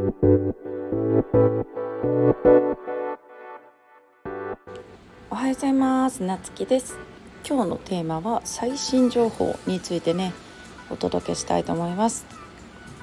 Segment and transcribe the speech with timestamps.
[5.34, 6.22] はようございます。
[6.22, 6.96] なつきです。
[7.44, 10.32] 今日のテーマは最新情報についてね
[10.88, 12.26] お届けしたいと思います。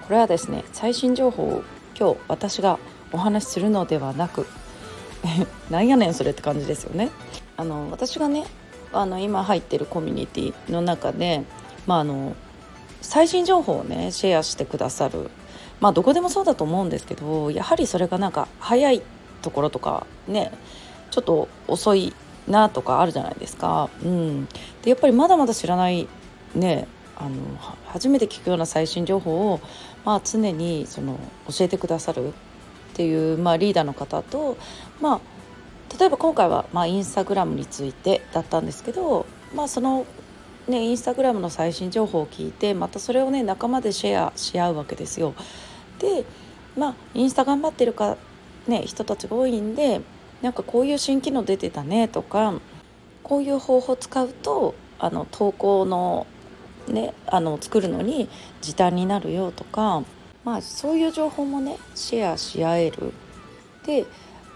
[0.07, 1.63] これはですね最新情報を
[1.99, 2.79] 今日私が
[3.11, 4.47] お話しするのではなく
[5.69, 7.09] なんやねんそれって感じですよね。
[7.57, 8.45] あの私がね
[8.93, 11.43] あの今入ってるコミュニティの中で
[11.87, 12.37] まああの
[13.01, 15.29] 最新情報をねシェアしてくださる
[15.79, 19.01] まあどこでもそうだと思うんですけどやはりそれがなんか早い
[19.41, 20.51] ところとかね
[21.11, 22.13] ちょっと遅い
[22.47, 23.89] なとかあるじゃないですか。
[24.03, 24.45] うん、
[24.83, 26.07] でやっぱりまだまだ知らない
[26.53, 27.35] ねあの
[27.87, 29.61] 初めて聞くような最新情報を、
[30.03, 32.31] まあ、常にその教えてくださるっ
[32.93, 34.57] ていう、まあ、リーダーの方と、
[35.01, 35.19] まあ、
[35.97, 40.05] 例えば今回は、まあ、インスタグラムについてだったんですけど、まあ、その
[40.67, 45.35] ね、インスタグラムの最新情報を聞いてまたそれをね仲間でシェアし合うわけですよ。
[45.99, 46.25] で
[46.75, 48.17] まあインスタ頑張ってるか、
[48.67, 50.01] ね、人たちが多いんで
[50.41, 52.53] なんかこういう新機能出てたねとか
[53.21, 56.25] こういう方法使うとあの投稿の
[56.87, 58.27] ねあの作るのに
[58.61, 60.03] 時短になるよとか、
[60.43, 63.13] まあ、そういう情報もねシェアし合える。
[63.85, 64.05] で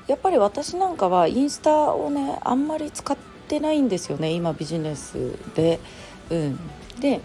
[0.07, 3.28] やっぱり私なんかはインスタをねあんまり使って
[3.59, 5.80] ないんですよね今ビジネスで。
[6.30, 6.59] うん、
[7.00, 7.22] で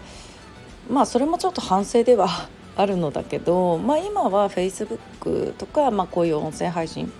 [0.89, 2.27] まあそれもちょっと反省では
[2.75, 7.11] あるのだけど、まあ、今は Facebook とか、まあ、こういう音声配信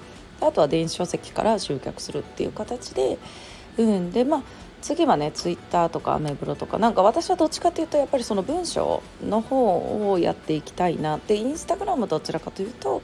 [0.42, 3.18] あとは電子書籍から集客するっていう形で、
[3.78, 4.44] うん、でまあ
[4.82, 13.02] 次はねツイッターとかアメブロとかなんか私はどっちかというとやっぱりその文章の方をやっていきたいなってインスタグラムどちらかというと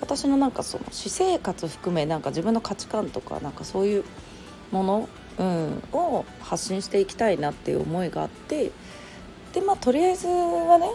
[0.00, 4.04] 私のなんかその私生活含めなんか自分の価値観とかなんかそういう
[4.70, 8.70] ものうん、を発信していきたいなっていう思いがあって
[9.54, 10.90] でまあとりあえずはね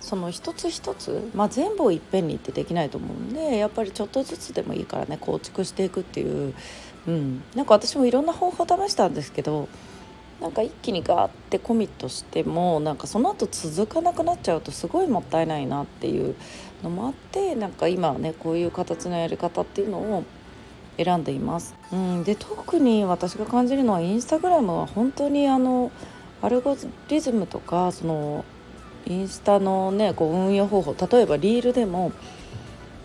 [0.00, 6.54] その一つ一つ、まあ、全部をいっぺんにってできないと思うんでやっぱりちょっとずつでもいいからね構築していくっていう、
[7.06, 9.68] うん、なんか私もいろんな方法を試したんですけど
[10.40, 16.34] なんか一気にガーってコミットしてもなんかその後続かなくなっちゃうとすごいもったいないなっていう
[16.82, 20.24] のもあってなんか今ねこういう形のやり方っていうのを
[21.02, 21.74] 選んでいます。
[21.92, 25.90] うん、で特に私が感じるのはインスタグラムは本当にあの
[26.42, 26.76] アルゴ
[27.08, 28.44] リズムとかその
[29.06, 32.12] インスタのねこう運用方法例えばリールでも、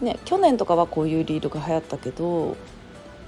[0.02, 2.58] ね、去年とかはこういうリールが流行ったけど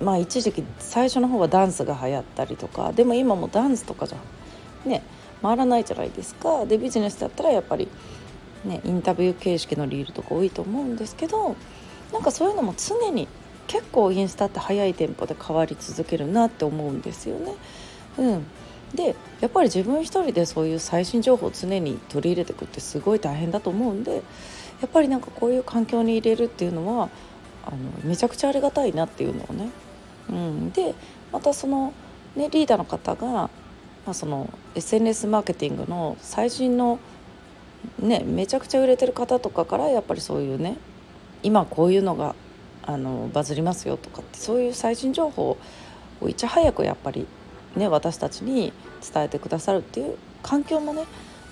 [0.02, 4.18] まあ一時期最初の方はダンスが流行ったりとかでも今もダンスとかじゃ
[4.88, 5.02] ね
[5.42, 7.88] 回らないじゃないですかでビジネスだったらやっぱり、
[8.66, 11.56] ね、インタビュー形式のリールとか多いと思うんですけど
[12.12, 13.28] なんかそういうのも常に
[13.68, 17.54] 結構インスタって速いテンポで変わり続けるなって思うんですよね。
[18.18, 18.46] うん、
[18.96, 24.16] でやっぱり自分一人でそういう最新情報を常に取り入れていくってすごい大変だと思うんで
[24.82, 27.10] やっぱりなんかこういう環境に入れるっていうのは
[27.66, 29.70] あのめちゃくちゃありがたいなっていうのをね。
[30.30, 30.96] うん、で
[31.32, 31.94] またその、
[32.36, 33.50] ね、リーダーの方が、ま
[34.08, 37.00] あ、その SNS マーケティングの最新の
[38.00, 40.78] ねめちゃくちゃ売れてる方とかからやっぱりそういうね
[41.44, 42.36] 今こういうのが
[42.88, 45.58] あのバズりますよとかってそういう最新情報
[46.22, 47.28] をいち早くやっぱり
[47.76, 48.72] ね私たちに
[49.14, 51.04] 伝えてくださるっていう環境もね、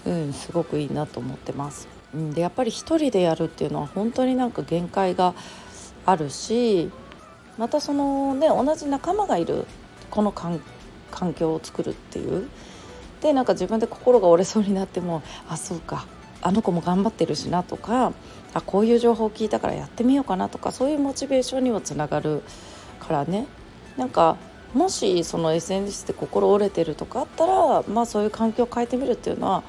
[0.06, 1.90] うん、すごくいいなと思ってます。
[2.14, 5.36] うん、でやっぱり一人でやるっていうのは本当になんか限界が
[6.06, 6.90] あるし
[7.58, 9.68] またそのね同じ仲間がいる
[10.10, 10.62] この環
[11.34, 12.48] 境を作るっていう
[13.22, 16.06] でなんか自分で心が折れそうになってもあそうか
[16.46, 18.14] あの子も頑張ってるしなとか
[18.54, 22.44] あこういう情報を聞いたからやってみようかなとかそういうモチベーションにもつながる
[23.00, 23.48] からね
[23.98, 24.38] なんか
[24.76, 29.64] もしその SNS で心折れてるとかあったら、まあ、そういう環境を変えてみるっていうのは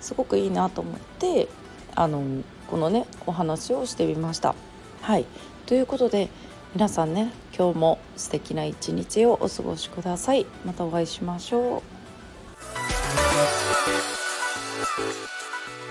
[0.00, 1.48] すごくいいなと思って
[1.94, 2.22] あの
[2.66, 4.54] このねお話をしてみました。
[5.02, 5.26] はい
[5.66, 6.30] ということで
[6.74, 10.46] 皆さんね今日も素敵な一日をお過ごしください。
[10.64, 11.82] またお会いしましょ
[15.38, 15.41] う。